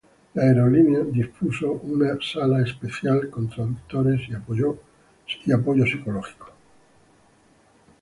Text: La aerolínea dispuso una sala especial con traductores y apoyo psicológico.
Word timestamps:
La 0.33 0.45
aerolínea 0.45 1.01
dispuso 1.03 1.73
una 1.73 2.17
sala 2.19 2.63
especial 2.63 3.29
con 3.29 3.49
traductores 3.51 4.21
y 4.29 4.33
apoyo 4.33 4.75
psicológico. 5.27 6.49